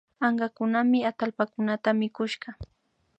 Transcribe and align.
Ankakunami 0.27 0.99
atallpakunata 1.11 1.89
mikushka 1.99 2.49